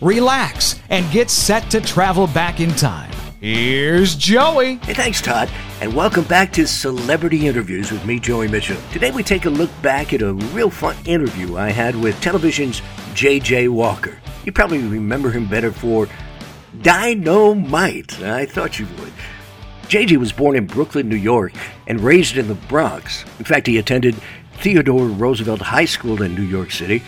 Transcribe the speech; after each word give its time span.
relax, 0.00 0.80
and 0.90 1.10
get 1.12 1.30
set 1.30 1.70
to 1.70 1.80
travel 1.80 2.26
back 2.26 2.60
in 2.60 2.70
time. 2.70 3.10
Here's 3.40 4.16
Joey. 4.16 4.76
Hey, 4.76 4.94
thanks, 4.94 5.22
Todd, 5.22 5.48
and 5.80 5.94
welcome 5.94 6.24
back 6.24 6.52
to 6.54 6.66
Celebrity 6.66 7.46
Interviews 7.46 7.92
with 7.92 8.04
me, 8.04 8.18
Joey 8.18 8.48
Mitchell. 8.48 8.80
Today 8.92 9.10
we 9.10 9.22
take 9.22 9.44
a 9.44 9.50
look 9.50 9.70
back 9.80 10.12
at 10.12 10.22
a 10.22 10.34
real 10.34 10.70
fun 10.70 10.96
interview 11.04 11.56
I 11.56 11.70
had 11.70 11.94
with 11.94 12.20
television's 12.20 12.82
J.J. 13.14 13.68
Walker. 13.68 14.18
You 14.44 14.52
probably 14.52 14.78
remember 14.78 15.30
him 15.30 15.46
better 15.46 15.70
for 15.70 16.08
Dynamite. 16.82 18.20
I 18.22 18.46
thought 18.46 18.78
you 18.78 18.86
would. 18.98 19.12
JJ 19.88 20.18
was 20.18 20.32
born 20.32 20.54
in 20.54 20.66
Brooklyn, 20.66 21.08
New 21.08 21.16
York, 21.16 21.52
and 21.86 22.00
raised 22.00 22.36
in 22.36 22.46
the 22.46 22.54
Bronx. 22.54 23.24
In 23.38 23.46
fact, 23.46 23.66
he 23.66 23.78
attended 23.78 24.14
Theodore 24.58 25.06
Roosevelt 25.06 25.60
High 25.60 25.86
School 25.86 26.20
in 26.20 26.34
New 26.34 26.42
York 26.42 26.70
City, 26.70 27.02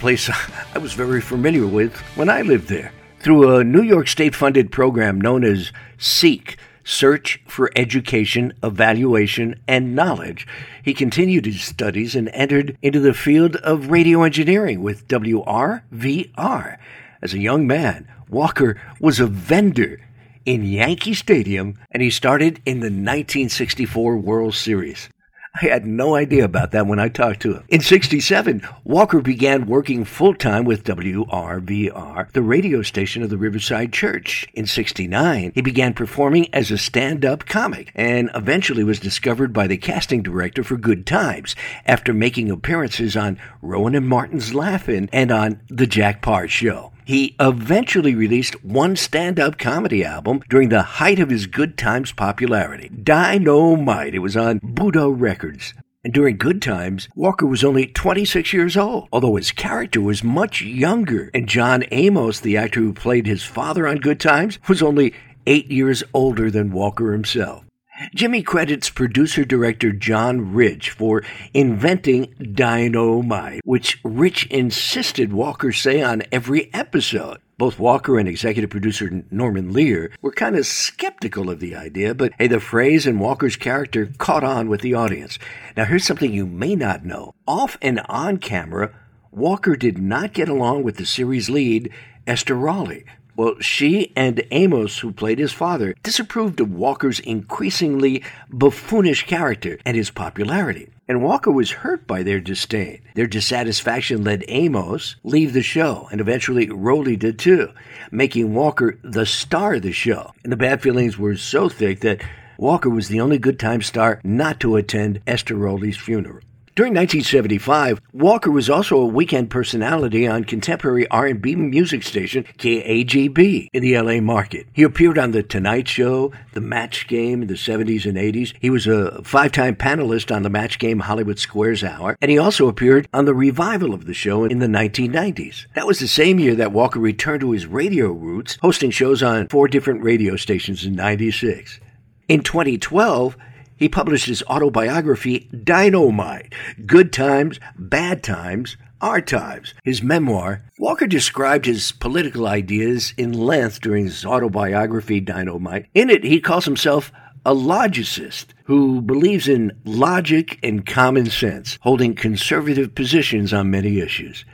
place 0.00 0.30
I 0.74 0.78
was 0.78 0.92
very 0.92 1.20
familiar 1.20 1.66
with 1.66 1.96
when 2.16 2.28
I 2.28 2.42
lived 2.42 2.68
there. 2.68 2.92
Through 3.20 3.56
a 3.56 3.64
New 3.64 3.82
York 3.82 4.08
state 4.08 4.34
funded 4.34 4.70
program 4.70 5.20
known 5.20 5.44
as 5.44 5.72
SEEK, 5.98 6.58
Search 6.84 7.40
for 7.46 7.70
Education, 7.74 8.52
Evaluation, 8.62 9.58
and 9.66 9.94
Knowledge, 9.94 10.46
he 10.82 10.92
continued 10.92 11.46
his 11.46 11.62
studies 11.62 12.14
and 12.14 12.28
entered 12.34 12.76
into 12.82 13.00
the 13.00 13.14
field 13.14 13.56
of 13.56 13.90
radio 13.90 14.22
engineering 14.22 14.82
with 14.82 15.08
WRVR. 15.08 16.76
As 17.22 17.32
a 17.32 17.38
young 17.38 17.66
man, 17.66 18.06
Walker 18.28 18.78
was 19.00 19.18
a 19.18 19.26
vendor 19.26 20.00
in 20.44 20.62
Yankee 20.62 21.14
Stadium, 21.14 21.78
and 21.90 22.02
he 22.02 22.10
started 22.10 22.60
in 22.66 22.80
the 22.80 22.86
1964 22.86 24.18
World 24.18 24.54
Series. 24.54 25.08
I 25.56 25.66
had 25.66 25.86
no 25.86 26.16
idea 26.16 26.44
about 26.44 26.72
that 26.72 26.88
when 26.88 26.98
I 26.98 27.08
talked 27.08 27.42
to 27.42 27.54
him. 27.54 27.64
In 27.68 27.80
67, 27.80 28.66
Walker 28.82 29.20
began 29.20 29.66
working 29.66 30.04
full 30.04 30.34
time 30.34 30.64
with 30.64 30.82
WRVR, 30.82 32.32
the 32.32 32.42
radio 32.42 32.82
station 32.82 33.22
of 33.22 33.30
the 33.30 33.38
Riverside 33.38 33.92
Church. 33.92 34.48
In 34.54 34.66
69, 34.66 35.52
he 35.54 35.60
began 35.60 35.94
performing 35.94 36.52
as 36.52 36.72
a 36.72 36.78
stand 36.78 37.24
up 37.24 37.46
comic 37.46 37.92
and 37.94 38.32
eventually 38.34 38.82
was 38.82 38.98
discovered 38.98 39.52
by 39.52 39.68
the 39.68 39.76
casting 39.76 40.24
director 40.24 40.64
for 40.64 40.76
Good 40.76 41.06
Times 41.06 41.54
after 41.86 42.12
making 42.12 42.50
appearances 42.50 43.16
on 43.16 43.38
Rowan 43.62 43.94
and 43.94 44.08
Martin's 44.08 44.54
Laugh-In 44.54 45.08
and 45.12 45.30
on 45.30 45.60
The 45.68 45.86
Jack 45.86 46.20
Paar 46.20 46.48
Show. 46.48 46.93
He 47.04 47.36
eventually 47.38 48.14
released 48.14 48.64
one 48.64 48.96
stand 48.96 49.38
up 49.38 49.58
comedy 49.58 50.02
album 50.02 50.42
during 50.48 50.70
the 50.70 50.82
height 50.82 51.18
of 51.18 51.28
his 51.28 51.46
Good 51.46 51.76
Times 51.76 52.12
popularity 52.12 52.88
Dynamite. 52.88 54.14
It 54.14 54.20
was 54.20 54.36
on 54.36 54.60
Buddah 54.60 55.10
Records. 55.10 55.74
And 56.02 56.12
during 56.12 56.36
Good 56.36 56.60
Times, 56.62 57.08
Walker 57.14 57.46
was 57.46 57.64
only 57.64 57.86
26 57.86 58.52
years 58.52 58.76
old, 58.76 59.08
although 59.12 59.36
his 59.36 59.52
character 59.52 60.00
was 60.00 60.24
much 60.24 60.60
younger. 60.62 61.30
And 61.32 61.48
John 61.48 61.84
Amos, 61.90 62.40
the 62.40 62.56
actor 62.56 62.80
who 62.80 62.92
played 62.92 63.26
his 63.26 63.42
father 63.42 63.86
on 63.86 63.98
Good 63.98 64.20
Times, 64.20 64.58
was 64.68 64.82
only 64.82 65.14
eight 65.46 65.70
years 65.70 66.02
older 66.12 66.50
than 66.50 66.72
Walker 66.72 67.12
himself. 67.12 67.64
Jimmy 68.12 68.42
credits 68.42 68.90
producer 68.90 69.44
director 69.44 69.92
John 69.92 70.52
Rich 70.52 70.90
for 70.90 71.22
inventing 71.52 72.34
dynamite, 72.52 73.60
which 73.64 74.00
Rich 74.04 74.46
insisted 74.46 75.32
Walker 75.32 75.72
say 75.72 76.02
on 76.02 76.22
every 76.32 76.72
episode. 76.74 77.38
Both 77.56 77.78
Walker 77.78 78.18
and 78.18 78.28
executive 78.28 78.70
producer 78.70 79.24
Norman 79.30 79.72
Lear 79.72 80.10
were 80.20 80.32
kind 80.32 80.56
of 80.56 80.66
skeptical 80.66 81.48
of 81.48 81.60
the 81.60 81.76
idea, 81.76 82.14
but 82.14 82.32
hey, 82.38 82.48
the 82.48 82.58
phrase 82.58 83.06
and 83.06 83.20
Walker's 83.20 83.56
character 83.56 84.10
caught 84.18 84.42
on 84.42 84.68
with 84.68 84.80
the 84.80 84.94
audience. 84.94 85.38
Now, 85.76 85.84
here's 85.84 86.04
something 86.04 86.32
you 86.32 86.46
may 86.46 86.74
not 86.74 87.04
know. 87.04 87.32
Off 87.46 87.78
and 87.80 88.00
on 88.08 88.38
camera, 88.38 88.92
Walker 89.30 89.76
did 89.76 89.98
not 89.98 90.32
get 90.32 90.48
along 90.48 90.82
with 90.82 90.96
the 90.96 91.06
series 91.06 91.48
lead, 91.48 91.90
Esther 92.26 92.56
Rolle. 92.56 93.02
Well, 93.36 93.56
she 93.60 94.12
and 94.14 94.42
Amos, 94.52 95.00
who 95.00 95.12
played 95.12 95.40
his 95.40 95.52
father, 95.52 95.94
disapproved 96.02 96.60
of 96.60 96.72
Walker's 96.72 97.18
increasingly 97.18 98.22
buffoonish 98.48 99.26
character 99.26 99.78
and 99.84 99.96
his 99.96 100.10
popularity. 100.10 100.88
And 101.08 101.22
Walker 101.22 101.50
was 101.50 101.70
hurt 101.70 102.06
by 102.06 102.22
their 102.22 102.40
disdain. 102.40 103.00
Their 103.14 103.26
dissatisfaction 103.26 104.24
led 104.24 104.44
Amos 104.48 105.16
leave 105.24 105.52
the 105.52 105.62
show, 105.62 106.08
and 106.10 106.20
eventually 106.20 106.70
Rolle 106.70 107.16
did 107.16 107.38
too, 107.38 107.70
making 108.10 108.54
Walker 108.54 108.98
the 109.02 109.26
star 109.26 109.74
of 109.74 109.82
the 109.82 109.92
show. 109.92 110.32
And 110.44 110.52
the 110.52 110.56
bad 110.56 110.80
feelings 110.80 111.18
were 111.18 111.36
so 111.36 111.68
thick 111.68 112.00
that 112.00 112.22
Walker 112.56 112.88
was 112.88 113.08
the 113.08 113.20
only 113.20 113.38
good 113.38 113.58
time 113.58 113.82
star 113.82 114.20
not 114.22 114.60
to 114.60 114.76
attend 114.76 115.20
Esther 115.26 115.56
Rolle's 115.56 115.96
funeral. 115.96 116.40
During 116.76 116.92
1975, 116.94 118.00
Walker 118.12 118.50
was 118.50 118.68
also 118.68 118.96
a 118.96 119.06
weekend 119.06 119.48
personality 119.48 120.26
on 120.26 120.42
contemporary 120.42 121.06
R&B 121.06 121.54
music 121.54 122.02
station 122.02 122.42
KAGB 122.58 123.68
in 123.72 123.80
the 123.80 123.96
LA 123.96 124.20
market. 124.20 124.66
He 124.72 124.82
appeared 124.82 125.16
on 125.16 125.30
The 125.30 125.44
Tonight 125.44 125.86
Show, 125.86 126.32
The 126.52 126.60
Match 126.60 127.06
Game 127.06 127.42
in 127.42 127.46
the 127.46 127.54
70s 127.54 128.06
and 128.06 128.18
80s. 128.18 128.54
He 128.60 128.70
was 128.70 128.88
a 128.88 129.22
five-time 129.22 129.76
panelist 129.76 130.34
on 130.34 130.42
the 130.42 130.50
Match 130.50 130.80
Game 130.80 130.98
Hollywood 130.98 131.38
Squares 131.38 131.84
Hour, 131.84 132.18
and 132.20 132.28
he 132.28 132.38
also 132.38 132.66
appeared 132.66 133.06
on 133.14 133.24
the 133.24 133.34
revival 133.34 133.94
of 133.94 134.06
the 134.06 134.12
show 134.14 134.44
in 134.44 134.58
the 134.58 134.66
1990s. 134.66 135.66
That 135.76 135.86
was 135.86 136.00
the 136.00 136.08
same 136.08 136.40
year 136.40 136.56
that 136.56 136.72
Walker 136.72 136.98
returned 136.98 137.42
to 137.42 137.52
his 137.52 137.66
radio 137.66 138.10
roots, 138.10 138.58
hosting 138.62 138.90
shows 138.90 139.22
on 139.22 139.46
four 139.46 139.68
different 139.68 140.02
radio 140.02 140.34
stations 140.34 140.84
in 140.84 140.96
96. 140.96 141.78
In 142.26 142.42
2012, 142.42 143.36
he 143.76 143.88
published 143.88 144.26
his 144.26 144.42
autobiography, 144.44 145.48
Dynamite 145.64 146.52
Good 146.86 147.12
Times, 147.12 147.58
Bad 147.78 148.22
Times, 148.22 148.76
Our 149.00 149.20
Times. 149.20 149.74
His 149.84 150.02
memoir, 150.02 150.62
Walker 150.78 151.06
described 151.06 151.66
his 151.66 151.92
political 151.92 152.46
ideas 152.46 153.14
in 153.16 153.32
length 153.32 153.80
during 153.80 154.04
his 154.04 154.24
autobiography, 154.24 155.20
Dynamite. 155.20 155.86
In 155.94 156.10
it, 156.10 156.24
he 156.24 156.40
calls 156.40 156.64
himself 156.64 157.12
a 157.46 157.52
logicist 157.52 158.54
who 158.64 159.02
believes 159.02 159.48
in 159.48 159.72
logic 159.84 160.58
and 160.62 160.86
common 160.86 161.26
sense, 161.26 161.78
holding 161.82 162.14
conservative 162.14 162.94
positions 162.94 163.52
on 163.52 163.70
many 163.70 164.00
issues. 164.00 164.44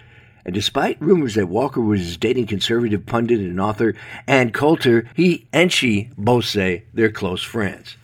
And 0.45 0.55
despite 0.55 1.01
rumors 1.01 1.35
that 1.35 1.49
Walker 1.49 1.81
was 1.81 2.17
dating 2.17 2.47
conservative 2.47 3.07
pundit 3.07 3.41
and 3.41 3.61
author 3.61 3.95
Ann 4.27 4.51
Coulter, 4.51 5.09
he 5.15 5.47
and 5.53 5.71
she 5.71 6.11
both 6.17 6.47
say 6.47 6.85
they're 6.95 7.13
close 7.13 7.43
friends. 7.43 7.97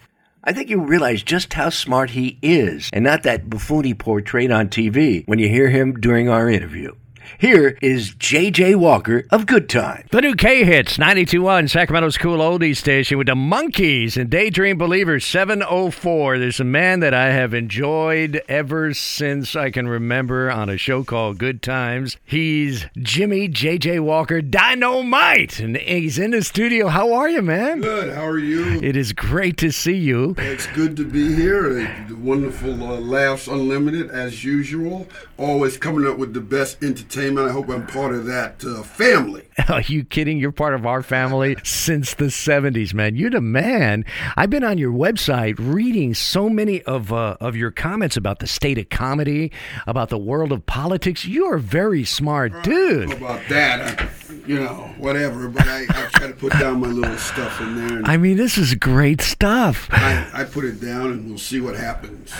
I 0.48 0.52
think 0.52 0.70
you 0.70 0.80
realize 0.80 1.24
just 1.24 1.52
how 1.54 1.70
smart 1.70 2.10
he 2.10 2.38
is 2.40 2.88
and 2.92 3.02
not 3.02 3.24
that 3.24 3.50
buffoon 3.50 3.82
he 3.82 3.94
portrayed 3.94 4.52
on 4.52 4.68
TV 4.68 5.26
when 5.26 5.40
you 5.40 5.48
hear 5.48 5.68
him 5.68 5.94
during 5.94 6.28
our 6.28 6.48
interview. 6.48 6.94
Here 7.38 7.76
is 7.82 8.14
J.J. 8.14 8.76
Walker 8.76 9.24
of 9.30 9.46
Good 9.46 9.68
Time. 9.68 10.06
The 10.10 10.20
new 10.20 10.34
K 10.34 10.64
hits 10.64 10.96
92.1 10.96 11.68
Sacramento's 11.70 12.16
cool 12.16 12.38
oldies 12.38 12.76
station 12.76 13.18
with 13.18 13.26
the 13.26 13.34
Monkees 13.34 14.16
and 14.16 14.30
Daydream 14.30 14.78
Believers 14.78 15.26
704. 15.26 16.38
There's 16.38 16.60
a 16.60 16.64
man 16.64 17.00
that 17.00 17.14
I 17.14 17.32
have 17.32 17.52
enjoyed 17.52 18.40
ever 18.48 18.94
since 18.94 19.56
I 19.56 19.70
can 19.70 19.88
remember 19.88 20.50
on 20.50 20.68
a 20.68 20.76
show 20.76 21.04
called 21.04 21.38
Good 21.38 21.62
Times. 21.62 22.16
He's 22.24 22.86
Jimmy 22.96 23.48
J.J. 23.48 24.00
Walker 24.00 24.40
Dynamite, 24.40 25.58
and 25.60 25.76
he's 25.76 26.18
in 26.18 26.30
the 26.30 26.42
studio. 26.42 26.88
How 26.88 27.12
are 27.12 27.28
you, 27.28 27.42
man? 27.42 27.80
Good. 27.80 28.14
How 28.14 28.26
are 28.26 28.38
you? 28.38 28.80
It 28.80 28.96
is 28.96 29.12
great 29.12 29.56
to 29.58 29.70
see 29.70 29.96
you. 29.96 30.34
It's 30.38 30.66
good 30.68 30.96
to 30.96 31.04
be 31.04 31.34
here. 31.34 32.06
Wonderful 32.10 32.82
uh, 32.82 33.00
laughs 33.00 33.46
unlimited 33.46 34.10
as 34.10 34.44
usual. 34.44 35.06
Always 35.36 35.76
coming 35.76 36.06
up 36.06 36.18
with 36.18 36.32
the 36.32 36.40
best 36.40 36.82
entertainment. 36.82 37.15
I 37.18 37.50
hope 37.50 37.70
I'm 37.70 37.86
part 37.86 38.14
of 38.14 38.26
that 38.26 38.62
uh, 38.64 38.82
family. 38.82 39.42
Are 39.68 39.80
you 39.80 40.04
kidding? 40.04 40.38
You're 40.38 40.52
part 40.52 40.74
of 40.74 40.84
our 40.84 41.02
family 41.02 41.56
since 41.64 42.14
the 42.14 42.26
70s, 42.26 42.92
man. 42.92 43.16
You're 43.16 43.30
the 43.30 43.40
man. 43.40 44.04
I've 44.36 44.50
been 44.50 44.64
on 44.64 44.76
your 44.76 44.92
website 44.92 45.54
reading 45.58 46.12
so 46.12 46.50
many 46.50 46.82
of 46.82 47.12
uh, 47.12 47.36
of 47.40 47.56
your 47.56 47.70
comments 47.70 48.18
about 48.18 48.40
the 48.40 48.46
state 48.46 48.76
of 48.76 48.90
comedy, 48.90 49.50
about 49.86 50.10
the 50.10 50.18
world 50.18 50.52
of 50.52 50.66
politics. 50.66 51.24
You're 51.24 51.56
a 51.56 51.60
very 51.60 52.04
smart 52.04 52.62
dude. 52.62 53.08
How 53.08 53.16
about 53.16 53.48
that? 53.48 54.00
I, 54.00 54.08
you 54.46 54.58
know, 54.60 54.94
whatever. 54.98 55.48
But 55.48 55.66
I, 55.66 55.82
I 55.88 56.08
try 56.12 56.26
to 56.26 56.32
put 56.32 56.52
down 56.52 56.80
my 56.80 56.88
little 56.88 57.16
stuff 57.18 57.60
in 57.60 57.88
there. 57.88 58.02
I 58.04 58.16
mean, 58.16 58.36
this 58.36 58.58
is 58.58 58.74
great 58.74 59.20
stuff. 59.20 59.88
I, 59.90 60.28
I 60.32 60.44
put 60.44 60.64
it 60.64 60.80
down, 60.80 61.12
and 61.12 61.28
we'll 61.28 61.38
see 61.38 61.60
what 61.60 61.76
happens. 61.76 62.32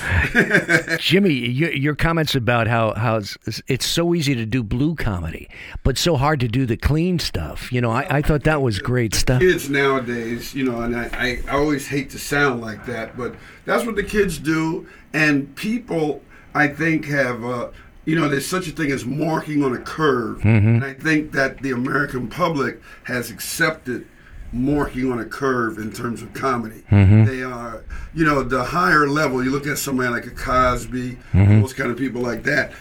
Jimmy, 0.98 1.32
your, 1.32 1.72
your 1.72 1.94
comments 1.94 2.34
about 2.34 2.66
how, 2.66 2.94
how 2.94 3.16
it's, 3.16 3.36
it's 3.66 3.86
so 3.86 4.14
easy 4.14 4.34
to 4.34 4.46
do 4.46 4.62
blue 4.62 4.94
comedy, 4.94 5.48
but 5.82 5.98
so 5.98 6.16
hard 6.16 6.40
to 6.40 6.48
do 6.48 6.66
the 6.66 6.76
clean 6.76 7.18
stuff. 7.18 7.72
You 7.72 7.80
know, 7.80 7.90
I, 7.90 8.06
I 8.18 8.22
thought 8.22 8.44
that 8.44 8.62
was 8.62 8.78
great 8.78 9.14
stuff. 9.14 9.40
kids 9.40 9.68
nowadays, 9.68 10.54
you 10.54 10.64
know, 10.64 10.80
and 10.80 10.96
I, 10.96 11.10
I, 11.12 11.42
I 11.48 11.56
always 11.56 11.88
hate 11.88 12.10
to 12.10 12.18
sound 12.18 12.60
like 12.60 12.86
that, 12.86 13.16
but 13.16 13.34
that's 13.64 13.84
what 13.84 13.96
the 13.96 14.04
kids 14.04 14.38
do. 14.38 14.86
And 15.12 15.54
people, 15.56 16.22
I 16.54 16.68
think, 16.68 17.06
have, 17.06 17.44
uh, 17.44 17.68
you 18.06 18.18
know, 18.18 18.28
there's 18.28 18.46
such 18.46 18.68
a 18.68 18.70
thing 18.70 18.90
as 18.90 19.04
marking 19.04 19.62
on 19.62 19.74
a 19.74 19.80
curve. 19.80 20.38
Mm-hmm. 20.38 20.68
And 20.68 20.84
I 20.84 20.94
think 20.94 21.32
that 21.32 21.60
the 21.60 21.72
American 21.72 22.28
public 22.28 22.80
has 23.04 23.30
accepted 23.30 24.06
marking 24.52 25.10
on 25.10 25.18
a 25.18 25.24
curve 25.24 25.76
in 25.78 25.92
terms 25.92 26.22
of 26.22 26.32
comedy. 26.32 26.84
Mm-hmm. 26.90 27.24
They 27.24 27.42
are, 27.42 27.84
you 28.14 28.24
know, 28.24 28.42
the 28.42 28.64
higher 28.64 29.08
level, 29.08 29.44
you 29.44 29.50
look 29.50 29.66
at 29.66 29.76
somebody 29.76 30.08
like 30.08 30.24
a 30.24 30.30
Cosby, 30.30 31.18
mm-hmm. 31.32 31.60
those 31.60 31.72
kind 31.72 31.90
of 31.90 31.98
people 31.98 32.22
like 32.22 32.44
that. 32.44 32.72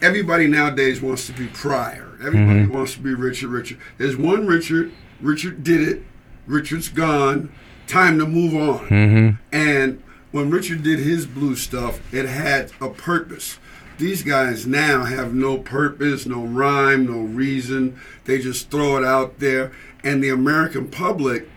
Everybody 0.00 0.46
nowadays 0.46 1.02
wants 1.02 1.26
to 1.26 1.32
be 1.32 1.48
Pryor. 1.48 2.16
Everybody 2.24 2.66
wants 2.66 2.94
to 2.94 3.00
be 3.00 3.14
Richard 3.14 3.50
Richard. 3.50 3.78
There's 3.98 4.16
one 4.16 4.46
Richard. 4.46 4.92
Richard 5.20 5.64
did 5.64 5.86
it. 5.86 6.02
Richard's 6.46 6.88
gone. 6.88 7.52
Time 7.88 8.18
to 8.18 8.26
move 8.26 8.54
on. 8.54 9.38
And 9.52 10.02
when 10.30 10.50
Richard 10.50 10.84
did 10.84 11.00
his 11.00 11.26
blue 11.26 11.56
stuff, 11.56 12.00
it 12.12 12.26
had 12.26 12.70
a 12.80 12.88
purpose. 12.88 13.58
These 13.98 14.22
guys 14.22 14.66
now 14.66 15.04
have 15.04 15.34
no 15.34 15.58
purpose, 15.58 16.24
no 16.24 16.44
rhyme, 16.44 17.06
no 17.06 17.20
reason. 17.20 18.00
They 18.24 18.38
just 18.38 18.70
throw 18.70 18.96
it 18.96 19.04
out 19.04 19.40
there. 19.40 19.72
And 20.04 20.22
the 20.22 20.28
American 20.28 20.88
public, 20.88 21.48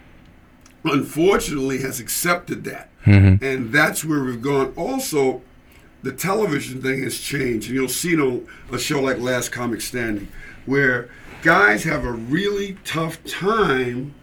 unfortunately, 0.84 1.82
has 1.82 2.00
accepted 2.00 2.64
that. 2.64 2.90
Mm-hmm. 3.06 3.44
And 3.44 3.72
that's 3.72 4.04
where 4.04 4.24
we've 4.24 4.42
gone. 4.42 4.74
Also, 4.76 5.42
the 6.04 6.12
television 6.12 6.82
thing 6.82 7.04
has 7.04 7.20
changed, 7.20 7.68
and 7.68 7.76
you'll 7.76 7.88
see 7.88 8.14
it 8.14 8.20
on 8.20 8.48
a 8.72 8.80
show 8.80 9.02
like 9.02 9.20
Last 9.20 9.52
Comic 9.52 9.82
Standing, 9.82 10.28
where 10.66 11.10
guys 11.44 11.84
have 11.84 12.04
a 12.06 12.12
really 12.12 12.78
tough 12.84 13.24
time 13.24 14.16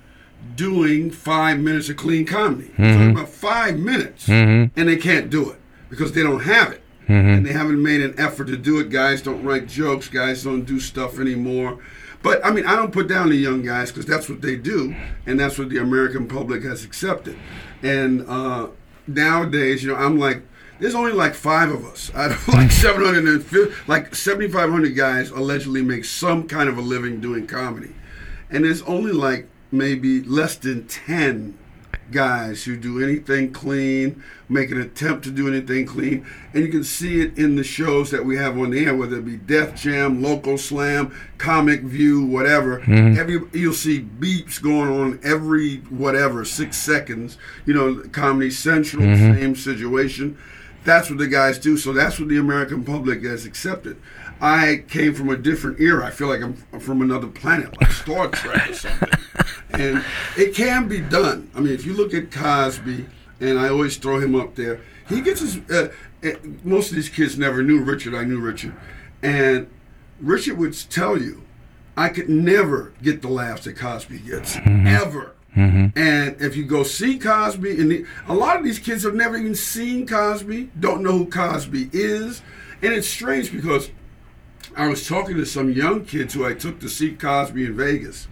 doing 0.57 1.11
five 1.11 1.59
minutes 1.59 1.89
of 1.89 1.97
clean 1.97 2.27
comedy. 2.27 2.69
Talking 2.69 2.85
mm-hmm. 2.85 3.11
about 3.11 3.29
five 3.29 3.79
minutes, 3.79 4.27
mm-hmm. 4.27 4.79
and 4.79 4.89
they 4.89 4.97
can't 4.97 5.31
do 5.31 5.51
it 5.51 5.61
because 5.89 6.13
they 6.13 6.23
don't 6.23 6.41
have 6.41 6.73
it, 6.73 6.83
and 7.09 7.47
they 7.47 7.53
haven't 7.53 7.83
made 7.83 8.01
an 8.03 8.15
effort 8.19 8.47
to 8.47 8.57
do 8.57 8.79
it. 8.81 8.91
Guys 8.91 9.23
don't 9.23 9.43
write 9.43 9.67
jokes. 9.67 10.09
Guys 10.09 10.45
don't 10.45 10.65
do 10.65 10.79
stuff 10.79 11.19
anymore. 11.19 11.79
But 12.23 12.45
I 12.45 12.51
mean, 12.51 12.67
I 12.67 12.77
don't 12.77 12.93
put 12.93 13.09
down 13.09 13.31
the 13.31 13.37
young 13.37 13.63
guys 13.63 13.91
because 13.91 14.07
that's 14.07 14.29
what 14.29 14.43
they 14.43 14.57
do, 14.57 14.95
and 15.27 15.39
that's 15.39 15.59
what 15.59 15.69
the 15.69 15.79
American 15.79 16.27
public 16.27 16.65
has 16.65 16.85
accepted. 16.85 17.39
And 17.83 18.29
uh, 18.29 18.69
nowadays, 19.07 19.83
you 19.83 19.91
know, 19.91 19.97
I'm 19.97 20.19
like, 20.19 20.43
there's 20.81 20.95
only 20.95 21.13
like 21.13 21.35
five 21.35 21.71
of 21.71 21.85
us 21.85 22.13
out 22.15 22.33
of 22.33 22.49
like 22.55 22.71
750, 22.71 23.75
like 23.87 24.15
7,500 24.15 24.97
guys 24.97 25.31
allegedly 25.31 25.83
make 25.83 26.05
some 26.05 26.47
kind 26.49 26.69
of 26.69 26.77
a 26.77 26.81
living 26.81 27.21
doing 27.21 27.47
comedy, 27.47 27.95
and 28.51 28.65
there's 28.65 28.83
only 28.83 29.13
like 29.13 29.49
maybe 29.71 30.23
less 30.23 30.57
than 30.57 30.87
10 30.89 31.57
guys 32.11 32.65
who 32.65 32.77
do 32.77 33.03
anything 33.03 33.53
clean, 33.53 34.23
make 34.49 34.71
an 34.71 34.81
attempt 34.81 35.25
to 35.25 35.31
do 35.31 35.49
anything 35.49 35.87
clean, 35.87 36.27
and 36.55 36.65
you 36.65 36.71
can 36.71 36.85
see 36.85 37.21
it 37.21 37.37
in 37.39 37.57
the 37.57 37.65
shows 37.65 38.11
that 38.11 38.25
we 38.25 38.37
have 38.37 38.59
on 38.59 38.71
the 38.71 38.85
air, 38.85 38.95
whether 38.95 39.19
it 39.19 39.25
be 39.25 39.37
Def 39.37 39.75
Jam, 39.75 40.23
Local 40.23 40.59
Slam, 40.59 41.15
Comic 41.39 41.83
View, 41.83 42.25
whatever. 42.25 42.81
Mm-hmm. 42.81 43.19
Every 43.19 43.61
you'll 43.61 43.73
see 43.73 44.01
beeps 44.01 44.61
going 44.61 44.91
on 44.91 45.21
every 45.23 45.77
whatever 45.91 46.45
six 46.45 46.77
seconds. 46.77 47.39
You 47.67 47.75
know, 47.75 48.03
Comedy 48.13 48.51
Central, 48.51 49.03
mm-hmm. 49.03 49.39
same 49.39 49.57
situation. 49.57 50.39
That's 50.85 51.11
what 51.11 51.19
the 51.19 51.27
guys 51.27 51.59
do. 51.59 51.77
So 51.77 51.93
that's 51.93 52.19
what 52.19 52.29
the 52.29 52.39
American 52.39 52.85
public 52.85 53.23
has 53.25 53.45
accepted. 53.45 54.01
I 54.41 54.85
came 54.89 55.15
from 55.15 55.31
a 55.31 55.37
different 55.37 55.81
era. 55.81 56.07
I 56.07 56.11
feel 56.11 56.29
like 56.29 56.43
I'm 56.43 56.55
from 56.81 57.03
another 57.03 57.27
planet, 57.27 57.81
like 57.81 57.91
Star 57.91 58.29
Trek 58.29 58.71
or 58.71 58.75
something. 58.75 59.09
and 59.71 60.05
it 60.37 60.55
can 60.55 60.89
be 60.89 61.01
done. 61.01 61.51
I 61.55 61.61
mean, 61.61 61.73
if 61.73 61.85
you 61.85 61.95
look 61.95 62.15
at 62.15 62.31
Cosby, 62.31 63.07
and 63.41 63.59
I 63.59 63.69
always 63.69 63.97
throw 63.97 64.21
him 64.21 64.35
up 64.35 64.55
there, 64.55 64.81
he 65.09 65.21
gets 65.21 65.41
his. 65.41 65.59
Uh, 65.71 65.89
uh, 66.25 66.31
most 66.65 66.91
of 66.91 66.97
these 66.97 67.09
kids 67.09 67.39
never 67.39 67.63
knew 67.63 67.81
Richard. 67.83 68.15
I 68.15 68.25
knew 68.25 68.41
Richard, 68.41 68.75
and 69.23 69.69
Richard 70.21 70.59
would 70.59 70.75
tell 70.91 71.17
you, 71.21 71.43
I 71.97 72.09
could 72.09 72.29
never 72.29 72.93
get 73.03 73.23
the 73.23 73.29
laughs 73.29 73.65
that 73.65 73.77
Cosby 73.77 74.19
gets 74.21 74.57
ever. 74.67 75.35
And 75.97 76.37
if 76.41 76.55
you 76.57 76.65
go 76.65 76.85
see 76.85 77.19
Cosby, 77.19 77.81
and 77.81 77.91
the, 77.91 78.07
a 78.29 78.35
lot 78.35 78.57
of 78.57 78.65
these 78.65 78.79
kids 78.79 79.03
have 79.03 79.15
never 79.15 79.37
even 79.37 79.57
seen 79.57 80.07
Cosby, 80.07 80.71
don't 80.79 81.03
know 81.03 81.19
who 81.19 81.27
Cosby 81.27 81.91
is, 81.93 82.43
and 82.83 82.93
it's 82.93 83.09
strange 83.09 83.51
because 83.51 83.91
I 84.77 84.89
was 84.89 85.07
talking 85.07 85.37
to 85.37 85.45
some 85.47 85.71
young 85.73 86.05
kids 86.05 86.35
who 86.35 86.45
I 86.47 86.55
took 86.55 86.81
to 86.81 86.89
see 86.89 87.13
Cosby 87.15 87.65
in 87.67 87.77
Vegas, 87.77 88.29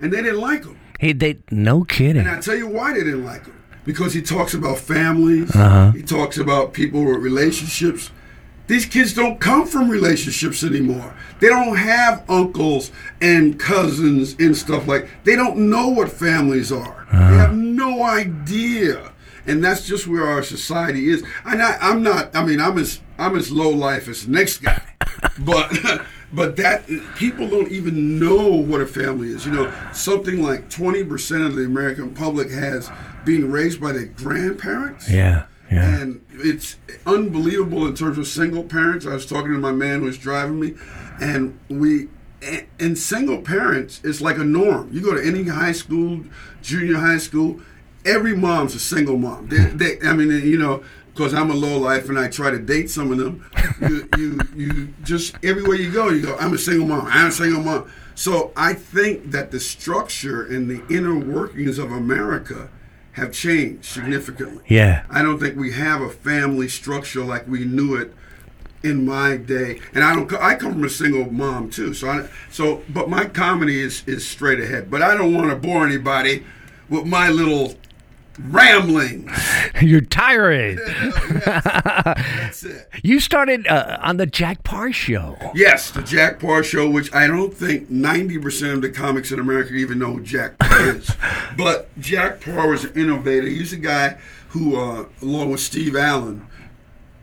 and 0.00 0.12
they 0.12 0.22
didn't 0.22 0.40
like 0.40 0.64
him. 0.64 0.78
Hey, 0.98 1.12
they 1.12 1.38
no 1.50 1.84
kidding. 1.84 2.26
And 2.26 2.30
I 2.30 2.40
tell 2.40 2.56
you 2.56 2.66
why 2.68 2.92
they 2.92 3.00
didn't 3.04 3.24
like 3.24 3.46
him. 3.46 3.54
Because 3.84 4.12
he 4.12 4.20
talks 4.22 4.52
about 4.54 4.78
families, 4.78 5.50
Uh-huh. 5.56 5.92
he 5.92 6.02
talks 6.02 6.36
about 6.38 6.72
people 6.74 7.02
with 7.04 7.16
relationships. 7.16 8.10
These 8.66 8.86
kids 8.86 9.14
don't 9.14 9.40
come 9.40 9.66
from 9.66 9.88
relationships 9.88 10.62
anymore. 10.62 11.12
They 11.40 11.48
don't 11.48 11.76
have 11.76 12.22
uncles 12.28 12.92
and 13.20 13.58
cousins 13.58 14.36
and 14.38 14.56
stuff 14.56 14.86
like. 14.86 15.08
They 15.24 15.34
don't 15.34 15.56
know 15.70 15.88
what 15.88 16.08
families 16.12 16.70
are. 16.70 17.06
They 17.10 17.16
have 17.38 17.54
no 17.54 18.04
idea, 18.04 19.10
and 19.46 19.64
that's 19.64 19.86
just 19.86 20.06
where 20.06 20.24
our 20.24 20.44
society 20.44 21.08
is. 21.08 21.24
And 21.44 21.60
I, 21.60 21.78
I'm 21.80 22.02
not. 22.04 22.36
I 22.36 22.44
mean, 22.44 22.60
I'm 22.60 22.78
as 22.78 23.00
I'm 23.18 23.34
as 23.36 23.50
low 23.50 23.70
life 23.70 24.06
as 24.06 24.26
the 24.26 24.30
next 24.32 24.58
guy, 24.58 24.89
but 25.38 25.72
but 26.32 26.56
that 26.56 26.86
people 27.16 27.48
don't 27.48 27.70
even 27.70 28.18
know 28.18 28.48
what 28.48 28.80
a 28.80 28.86
family 28.86 29.28
is. 29.28 29.44
You 29.44 29.52
know, 29.52 29.74
something 29.92 30.42
like 30.42 30.70
20 30.70 31.04
percent 31.04 31.42
of 31.42 31.54
the 31.56 31.64
American 31.64 32.14
public 32.14 32.50
has 32.50 32.90
being 33.24 33.50
raised 33.50 33.80
by 33.80 33.92
their 33.92 34.06
grandparents. 34.06 35.10
Yeah, 35.10 35.46
yeah. 35.70 36.00
And 36.00 36.24
it's 36.32 36.76
unbelievable 37.06 37.86
in 37.86 37.94
terms 37.94 38.18
of 38.18 38.26
single 38.26 38.64
parents. 38.64 39.06
I 39.06 39.14
was 39.14 39.26
talking 39.26 39.52
to 39.52 39.58
my 39.58 39.72
man 39.72 40.00
who 40.00 40.06
was 40.06 40.18
driving 40.18 40.60
me, 40.60 40.74
and 41.20 41.58
we, 41.68 42.08
and 42.78 42.98
single 42.98 43.42
parents 43.42 44.02
is 44.04 44.20
like 44.20 44.38
a 44.38 44.44
norm. 44.44 44.90
You 44.92 45.02
go 45.02 45.14
to 45.14 45.24
any 45.24 45.44
high 45.44 45.72
school, 45.72 46.24
junior 46.62 46.98
high 46.98 47.18
school, 47.18 47.60
every 48.04 48.36
mom's 48.36 48.74
a 48.74 48.80
single 48.80 49.18
mom. 49.18 49.48
They, 49.48 49.64
they, 49.64 50.08
I 50.08 50.12
mean, 50.12 50.30
you 50.30 50.58
know, 50.58 50.82
because 51.12 51.34
I'm 51.34 51.50
a 51.50 51.54
low 51.54 51.78
life 51.78 52.08
and 52.08 52.18
I 52.18 52.28
try 52.28 52.50
to 52.50 52.58
date 52.58 52.90
some 52.90 53.12
of 53.12 53.18
them. 53.18 53.44
You, 53.80 54.08
you, 54.16 54.40
you 54.54 54.94
just 55.02 55.34
everywhere 55.42 55.76
you 55.76 55.92
go, 55.92 56.08
you 56.08 56.22
go. 56.22 56.36
I'm 56.36 56.54
a 56.54 56.58
single 56.58 56.86
mom. 56.86 57.06
I'm 57.06 57.28
a 57.28 57.32
single 57.32 57.62
mom. 57.62 57.90
So 58.14 58.52
I 58.56 58.74
think 58.74 59.30
that 59.30 59.50
the 59.50 59.60
structure 59.60 60.44
and 60.44 60.68
the 60.70 60.82
inner 60.94 61.18
workings 61.18 61.78
of 61.78 61.90
America 61.90 62.68
have 63.12 63.32
changed 63.32 63.84
significantly. 63.84 64.62
Yeah. 64.68 65.04
I 65.10 65.22
don't 65.22 65.38
think 65.38 65.56
we 65.56 65.72
have 65.72 66.00
a 66.00 66.10
family 66.10 66.68
structure 66.68 67.24
like 67.24 67.46
we 67.48 67.64
knew 67.64 67.96
it 67.96 68.14
in 68.82 69.04
my 69.04 69.36
day. 69.36 69.80
And 69.94 70.04
I 70.04 70.14
don't. 70.14 70.32
I 70.34 70.54
come 70.54 70.72
from 70.72 70.84
a 70.84 70.90
single 70.90 71.30
mom 71.30 71.70
too. 71.70 71.94
So 71.94 72.08
I. 72.08 72.28
So, 72.50 72.82
but 72.88 73.08
my 73.08 73.26
comedy 73.26 73.80
is 73.80 74.04
is 74.06 74.26
straight 74.26 74.60
ahead. 74.60 74.90
But 74.90 75.02
I 75.02 75.16
don't 75.16 75.34
want 75.34 75.50
to 75.50 75.56
bore 75.56 75.84
anybody 75.84 76.44
with 76.88 77.04
my 77.06 77.28
little 77.28 77.74
rambling. 78.38 79.30
You're 79.80 80.00
tiring. 80.00 80.76
That's 81.44 82.62
it. 82.64 82.88
You 83.02 83.18
started 83.18 83.66
uh, 83.66 83.98
on 84.02 84.18
the 84.18 84.26
Jack 84.26 84.62
Paar 84.62 84.92
show. 84.92 85.36
Yes, 85.54 85.90
the 85.90 86.02
Jack 86.02 86.38
Paar 86.38 86.62
show, 86.62 86.88
which 86.90 87.12
I 87.14 87.26
don't 87.26 87.52
think 87.54 87.88
ninety 87.88 88.38
percent 88.38 88.72
of 88.74 88.82
the 88.82 88.90
comics 88.90 89.32
in 89.32 89.38
America 89.38 89.72
even 89.74 89.98
know 89.98 90.12
who 90.14 90.20
Jack 90.22 90.58
Paar 90.58 90.96
is. 90.96 91.10
but 91.56 91.88
Jack 91.98 92.40
Paar 92.42 92.68
was 92.68 92.84
an 92.84 92.92
innovator. 92.94 93.46
He's 93.46 93.72
a 93.72 93.78
guy 93.78 94.18
who, 94.48 94.76
uh, 94.76 95.06
along 95.22 95.50
with 95.50 95.60
Steve 95.60 95.96
Allen, 95.96 96.46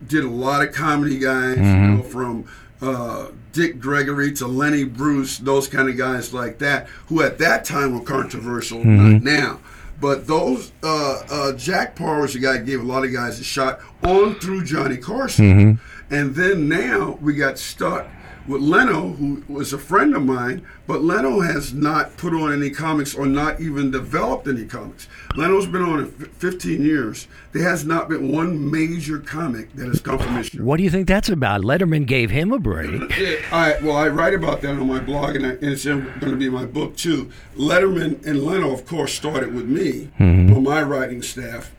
did 0.05 0.23
a 0.23 0.29
lot 0.29 0.65
of 0.67 0.73
comedy 0.73 1.19
guys, 1.19 1.57
you 1.57 1.63
know, 1.63 2.01
from 2.01 2.45
uh, 2.81 3.27
Dick 3.51 3.79
Gregory 3.79 4.33
to 4.33 4.47
Lenny 4.47 4.83
Bruce, 4.83 5.37
those 5.37 5.67
kind 5.67 5.89
of 5.89 5.97
guys 5.97 6.33
like 6.33 6.57
that, 6.59 6.87
who 7.07 7.21
at 7.21 7.37
that 7.37 7.65
time 7.65 7.93
were 7.93 8.03
controversial, 8.05 8.83
not 8.83 9.21
now. 9.21 9.59
But 9.99 10.27
those, 10.27 10.71
uh, 10.83 11.23
uh, 11.29 11.53
Jack 11.53 11.95
Paar 11.95 12.21
was 12.21 12.33
the 12.33 12.39
guy 12.39 12.57
gave 12.57 12.81
a 12.81 12.85
lot 12.85 13.03
of 13.03 13.11
guys 13.11 13.39
a 13.39 13.43
shot 13.43 13.79
on 14.03 14.35
through 14.35 14.63
Johnny 14.65 14.97
Carson. 14.97 15.79
And 16.09 16.35
then 16.35 16.69
now 16.69 17.17
we 17.21 17.33
got 17.33 17.57
stuck 17.57 18.07
with 18.47 18.61
Leno, 18.61 19.09
who 19.09 19.43
was 19.47 19.73
a 19.73 19.77
friend 19.77 20.15
of 20.15 20.23
mine, 20.23 20.65
but 20.87 21.03
Leno 21.03 21.41
has 21.41 21.73
not 21.73 22.15
put 22.17 22.33
on 22.33 22.53
any 22.53 22.69
comics 22.69 23.13
or 23.13 23.25
not 23.25 23.59
even 23.59 23.91
developed 23.91 24.47
any 24.47 24.65
comics. 24.65 25.07
Leno's 25.35 25.67
been 25.67 25.81
on 25.81 26.03
it 26.03 26.07
15 26.33 26.81
years. 26.81 27.27
There 27.51 27.63
has 27.63 27.85
not 27.85 28.07
been 28.07 28.31
one 28.31 28.71
major 28.71 29.19
comic 29.19 29.73
that 29.73 29.87
has 29.87 29.99
come 29.99 30.17
from 30.19 30.35
his 30.37 30.47
show. 30.47 30.63
What 30.63 30.77
do 30.77 30.83
you 30.83 30.89
think 30.89 31.07
that's 31.07 31.29
about? 31.29 31.61
Letterman 31.61 32.05
gave 32.05 32.31
him 32.31 32.51
a 32.51 32.59
break. 32.59 32.87
Yeah, 33.17 33.37
I, 33.51 33.77
well, 33.81 33.97
I 33.97 34.09
write 34.09 34.35
about 34.35 34.61
that 34.61 34.71
on 34.71 34.87
my 34.87 34.99
blog, 34.99 35.35
and, 35.35 35.45
I, 35.45 35.49
and 35.49 35.63
it's 35.63 35.85
going 35.85 36.19
to 36.19 36.35
be 36.35 36.49
my 36.49 36.65
book 36.65 36.95
too. 36.95 37.31
Letterman 37.55 38.23
and 38.27 38.43
Leno, 38.43 38.71
of 38.71 38.85
course, 38.85 39.13
started 39.13 39.55
with 39.55 39.65
me 39.65 40.11
mm-hmm. 40.19 40.53
on 40.53 40.63
my 40.63 40.83
writing 40.83 41.23
staff, 41.23 41.71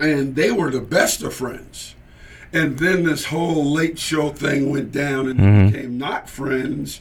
and 0.00 0.34
they 0.34 0.50
were 0.50 0.70
the 0.70 0.80
best 0.80 1.22
of 1.22 1.32
friends. 1.32 1.94
And 2.52 2.78
then 2.78 3.04
this 3.04 3.26
whole 3.26 3.64
late 3.72 3.98
show 3.98 4.30
thing 4.30 4.70
went 4.70 4.92
down, 4.92 5.28
and 5.28 5.38
they 5.38 5.70
became 5.70 5.98
not 5.98 6.30
friends. 6.30 7.00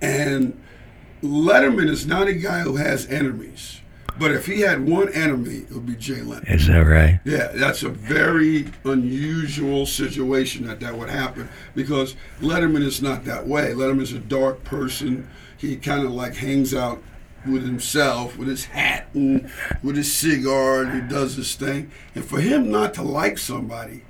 And 0.00 0.60
Letterman 1.22 1.88
is 1.88 2.06
not 2.06 2.28
a 2.28 2.34
guy 2.34 2.60
who 2.60 2.76
has 2.76 3.06
enemies, 3.06 3.80
but 4.18 4.32
if 4.32 4.46
he 4.46 4.60
had 4.60 4.88
one 4.88 5.08
enemy, 5.12 5.58
it 5.58 5.72
would 5.72 5.86
be 5.86 5.94
Jay 5.94 6.22
Leno. 6.22 6.42
Is 6.46 6.66
that 6.66 6.80
right? 6.80 7.20
Yeah, 7.24 7.48
that's 7.54 7.82
a 7.82 7.88
very 7.88 8.66
unusual 8.84 9.86
situation 9.86 10.66
that 10.66 10.80
that 10.80 10.96
would 10.96 11.10
happen 11.10 11.48
because 11.74 12.16
Letterman 12.40 12.82
is 12.82 13.00
not 13.00 13.24
that 13.24 13.46
way. 13.46 13.72
Letterman's 13.72 14.12
a 14.12 14.18
dark 14.18 14.64
person. 14.64 15.28
He 15.56 15.76
kind 15.76 16.04
of 16.04 16.12
like 16.12 16.34
hangs 16.34 16.74
out 16.74 17.02
with 17.46 17.64
himself, 17.64 18.36
with 18.36 18.48
his 18.48 18.66
hat 18.66 19.08
and 19.14 19.50
with 19.82 19.96
his 19.96 20.12
cigar, 20.12 20.82
and 20.82 21.02
he 21.02 21.08
does 21.08 21.36
his 21.36 21.54
thing. 21.54 21.90
And 22.14 22.24
for 22.24 22.40
him 22.40 22.70
not 22.70 22.94
to 22.94 23.02
like 23.02 23.38
somebody, 23.38 24.02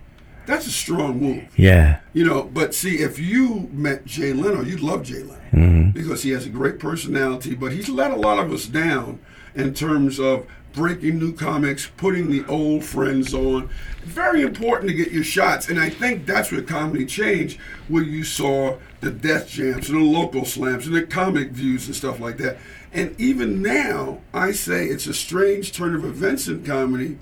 that's 0.49 0.67
a 0.67 0.73
strong 0.73 1.21
move. 1.21 1.47
Yeah. 1.57 2.01
You 2.15 2.25
know, 2.25 2.43
but 2.43 2.75
see, 2.75 2.97
if 3.01 3.19
you 3.19 3.69
met 3.71 4.07
Jay 4.07 4.33
Leno, 4.33 4.63
you'd 4.63 4.81
love 4.81 5.03
Jay 5.03 5.23
Leno 5.23 5.39
mm-hmm. 5.53 5.91
because 5.91 6.23
he 6.23 6.31
has 6.31 6.47
a 6.47 6.49
great 6.49 6.79
personality, 6.79 7.55
but 7.55 7.73
he's 7.73 7.91
let 7.91 8.11
a 8.13 8.17
lot 8.17 8.39
of 8.39 8.51
us 8.51 8.65
down 8.65 9.21
in 9.55 9.75
terms 9.75 10.19
of 10.19 10.47
breaking 10.73 11.19
new 11.19 11.35
comics, 11.35 11.91
putting 11.99 12.31
the 12.31 12.47
old 12.47 12.83
friends 12.83 13.35
on. 13.35 13.69
Very 14.05 14.41
important 14.41 14.89
to 14.89 14.97
get 14.97 15.13
your 15.13 15.23
shots, 15.23 15.69
and 15.69 15.79
I 15.79 15.91
think 15.91 16.25
that's 16.25 16.51
where 16.51 16.63
comedy 16.63 17.05
changed, 17.05 17.61
where 17.89 18.03
you 18.03 18.25
saw 18.25 18.79
the 19.01 19.11
Def 19.11 19.51
Jams 19.51 19.91
and 19.91 20.01
the 20.01 20.05
local 20.05 20.47
slams 20.47 20.87
and 20.87 20.97
the 20.97 21.03
comic 21.03 21.51
views 21.51 21.87
and 21.87 21.95
stuff 21.95 22.21
like 22.21 22.39
that. 22.39 22.57
And 22.91 23.15
even 23.21 23.61
now, 23.61 24.23
I 24.33 24.53
say 24.53 24.87
it's 24.87 25.07
a 25.07 25.15
strange 25.15 25.73
turn 25.73 25.95
of 25.95 26.07
events 26.07 26.49
in 26.49 26.65
comedy 26.65 27.19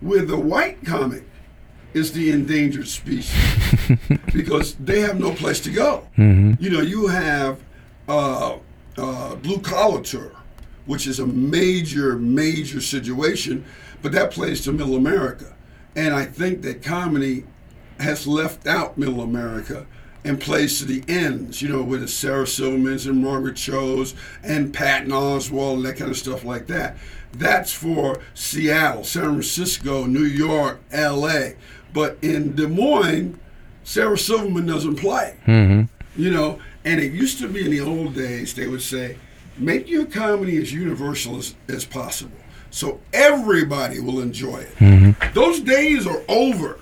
where 0.00 0.24
the 0.24 0.38
white 0.38 0.86
comic 0.86 1.24
is 1.94 2.12
the 2.12 2.30
endangered 2.30 2.88
species 2.88 3.34
because 4.32 4.74
they 4.76 5.00
have 5.00 5.18
no 5.18 5.32
place 5.32 5.60
to 5.60 5.70
go. 5.70 6.06
You 6.58 6.70
know, 6.70 6.80
you 6.80 7.08
have 7.08 7.60
uh, 8.08 8.58
uh, 8.96 9.34
blue 9.36 9.60
collar 9.60 10.02
tour, 10.02 10.32
which 10.86 11.06
is 11.06 11.20
a 11.20 11.26
major, 11.26 12.16
major 12.16 12.80
situation, 12.80 13.64
but 14.00 14.12
that 14.12 14.30
plays 14.30 14.62
to 14.62 14.72
middle 14.72 14.96
America. 14.96 15.54
And 15.94 16.14
I 16.14 16.24
think 16.24 16.62
that 16.62 16.82
comedy 16.82 17.44
has 18.00 18.26
left 18.26 18.66
out 18.66 18.98
middle 18.98 19.20
America 19.20 19.86
and 20.24 20.40
plays 20.40 20.78
to 20.78 20.84
the 20.84 21.02
ends, 21.08 21.60
you 21.62 21.68
know, 21.68 21.82
with 21.82 22.00
the 22.00 22.08
Sarah 22.08 22.44
Silvermans 22.44 23.08
and 23.08 23.22
Margaret 23.22 23.56
Cho's 23.56 24.14
and 24.42 24.72
Patton 24.72 25.10
Oswalt 25.10 25.74
and 25.74 25.84
that 25.84 25.96
kind 25.96 26.10
of 26.10 26.16
stuff 26.16 26.44
like 26.44 26.66
that. 26.68 26.96
That's 27.32 27.72
for 27.72 28.20
Seattle, 28.34 29.04
San 29.04 29.24
Francisco, 29.24 30.04
New 30.04 30.24
York, 30.24 30.80
L.A. 30.92 31.56
But 31.92 32.18
in 32.22 32.54
Des 32.54 32.66
Moines, 32.66 33.38
Sarah 33.84 34.18
Silverman 34.18 34.66
doesn't 34.66 34.96
play. 34.96 35.36
You 36.16 36.30
know, 36.30 36.58
and 36.84 37.00
it 37.00 37.12
used 37.12 37.38
to 37.38 37.48
be 37.48 37.64
in 37.64 37.70
the 37.70 37.80
old 37.80 38.14
days, 38.14 38.54
they 38.54 38.66
would 38.66 38.82
say, 38.82 39.16
make 39.56 39.88
your 39.88 40.04
comedy 40.06 40.60
as 40.60 40.72
universal 40.72 41.36
as, 41.38 41.54
as 41.68 41.84
possible 41.84 42.36
so 42.70 43.00
everybody 43.12 44.00
will 44.00 44.20
enjoy 44.20 44.58
it. 44.80 45.34
Those 45.34 45.60
days 45.60 46.06
are 46.06 46.22
over. 46.28 46.78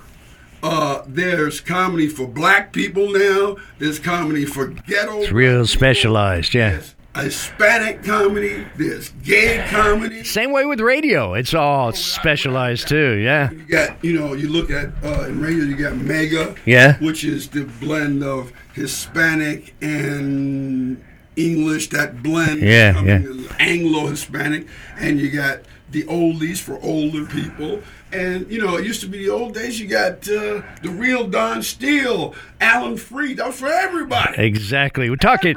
Uh, 0.63 1.03
there's 1.07 1.59
comedy 1.59 2.07
for 2.07 2.27
black 2.27 2.71
people 2.71 3.11
now. 3.11 3.57
There's 3.79 3.99
comedy 3.99 4.45
for 4.45 4.67
ghetto. 4.67 5.19
It's 5.21 5.31
real 5.31 5.67
specialized, 5.67 6.53
yeah. 6.53 6.69
There's 6.71 6.95
Hispanic 7.15 8.03
comedy. 8.03 8.65
There's 8.77 9.09
gay 9.23 9.65
comedy. 9.69 10.23
Same 10.23 10.51
way 10.51 10.65
with 10.65 10.79
radio. 10.79 11.33
It's 11.33 11.53
all 11.53 11.91
specialized 11.91 12.87
too, 12.87 13.15
yeah. 13.17 13.51
You 13.51 13.65
got, 13.65 14.03
you 14.03 14.13
know, 14.17 14.33
you 14.33 14.47
look 14.49 14.71
at 14.71 14.89
uh, 15.03 15.23
in 15.25 15.41
radio, 15.41 15.63
you 15.65 15.75
got 15.75 15.95
Mega, 15.97 16.55
Yeah. 16.65 16.97
which 16.99 17.23
is 17.23 17.49
the 17.49 17.65
blend 17.81 18.23
of 18.23 18.53
Hispanic 18.73 19.73
and 19.81 21.03
English. 21.35 21.89
That 21.89 22.23
blend, 22.23 22.61
Yeah, 22.61 23.01
yeah. 23.03 23.21
Anglo-Hispanic, 23.59 24.67
and 24.97 25.19
you 25.19 25.31
got 25.31 25.59
the 25.91 26.03
oldies 26.03 26.59
for 26.61 26.79
older 26.81 27.25
people. 27.25 27.81
And 28.13 28.49
you 28.51 28.61
know, 28.61 28.77
it 28.77 28.85
used 28.85 29.01
to 29.01 29.07
be 29.07 29.19
the 29.19 29.29
old 29.29 29.53
days. 29.53 29.79
You 29.79 29.87
got 29.87 30.27
uh, 30.27 30.61
the 30.81 30.89
real 30.89 31.27
Don 31.27 31.63
Steele, 31.63 32.35
Alan 32.59 32.97
Freed. 32.97 33.37
That 33.37 33.47
was 33.47 33.59
for 33.59 33.67
everybody. 33.67 34.41
Exactly. 34.43 35.09
We're 35.09 35.15
talking 35.15 35.55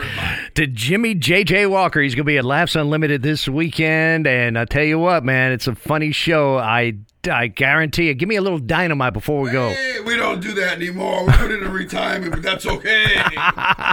to 0.54 0.66
Jimmy 0.66 1.14
J.J. 1.14 1.66
Walker. 1.66 2.00
He's 2.00 2.14
going 2.14 2.24
to 2.24 2.30
be 2.30 2.38
at 2.38 2.44
Laughs 2.44 2.76
Unlimited 2.76 3.22
this 3.22 3.48
weekend. 3.48 4.26
And 4.26 4.58
I 4.58 4.64
tell 4.64 4.84
you 4.84 4.98
what, 4.98 5.24
man, 5.24 5.52
it's 5.52 5.66
a 5.66 5.74
funny 5.74 6.12
show. 6.12 6.58
I, 6.58 6.94
I 7.28 7.48
guarantee 7.48 8.06
you. 8.06 8.14
Give 8.14 8.28
me 8.28 8.36
a 8.36 8.42
little 8.42 8.60
dynamite 8.60 9.14
before 9.14 9.40
we 9.40 9.50
go. 9.50 9.70
Hey, 9.70 10.00
we 10.00 10.16
don't 10.16 10.40
do 10.40 10.54
that 10.54 10.76
anymore. 10.76 11.26
We 11.26 11.32
put 11.32 11.50
it 11.50 11.62
in 11.62 11.72
retirement, 11.72 12.30
but 12.32 12.42
that's 12.42 12.66
okay. 12.66 13.04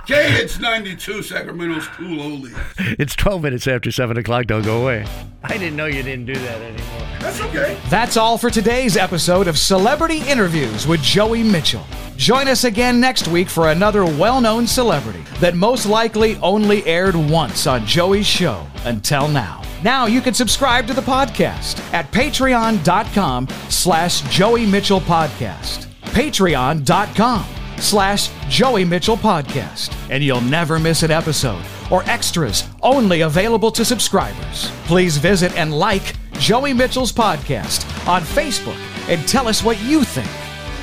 okay, 0.03 0.33
it's 0.33 0.59
92 0.59 1.23
Sacramento's 1.23 1.87
cool 1.87 2.17
oldies. 2.17 2.55
It's 2.99 3.15
12 3.15 3.41
minutes 3.41 3.67
after 3.67 3.91
7 3.91 4.17
o'clock. 4.17 4.45
Don't 4.45 4.63
go 4.63 4.83
away. 4.83 5.05
I 5.43 5.57
didn't 5.57 5.75
know 5.75 5.87
you 5.87 6.03
didn't 6.03 6.25
do 6.25 6.35
that 6.35 6.61
anymore. 6.61 7.07
That's 7.19 7.41
okay. 7.41 7.77
That's 7.89 8.17
all 8.17 8.37
for 8.37 8.50
today's 8.51 8.97
episode 8.97 9.47
of 9.47 9.57
Celebrity 9.57 10.19
Interviews 10.27 10.85
with 10.85 11.01
Joey 11.01 11.41
Mitchell. 11.41 11.85
Join 12.17 12.47
us 12.47 12.65
again 12.65 12.99
next 12.99 13.27
week 13.29 13.47
for 13.47 13.71
another 13.71 14.03
well 14.03 14.41
known 14.41 14.67
celebrity 14.67 15.23
that 15.39 15.55
most 15.55 15.85
likely 15.85 16.35
only 16.37 16.85
aired 16.85 17.15
once 17.15 17.65
on 17.65 17.85
Joey's 17.85 18.27
show 18.27 18.67
until 18.83 19.27
now. 19.27 19.61
Now 19.83 20.05
you 20.05 20.21
can 20.21 20.33
subscribe 20.33 20.85
to 20.87 20.93
the 20.93 21.01
podcast 21.01 21.79
at 21.93 22.11
patreon.com 22.11 23.47
slash 23.69 24.21
Joey 24.29 24.65
Mitchell 24.65 25.01
Podcast. 25.01 25.87
Patreon.com 26.11 27.45
slash 27.77 28.29
Joey 28.49 28.85
Mitchell 28.85 29.17
Podcast. 29.17 29.95
And 30.09 30.23
you'll 30.23 30.41
never 30.41 30.77
miss 30.77 31.03
an 31.03 31.11
episode 31.11 31.63
or 31.89 32.03
extras 32.03 32.65
only 32.81 33.21
available 33.21 33.71
to 33.71 33.85
subscribers. 33.85 34.69
Please 34.85 35.17
visit 35.17 35.55
and 35.57 35.73
like 35.73 36.15
Joey 36.41 36.73
Mitchell's 36.73 37.13
podcast 37.13 37.85
on 38.07 38.23
Facebook 38.23 38.75
and 39.07 39.27
tell 39.27 39.47
us 39.47 39.63
what 39.63 39.79
you 39.83 40.03
think. 40.03 40.27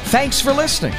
Thanks 0.05 0.41
for 0.41 0.53
listening. 0.53 0.95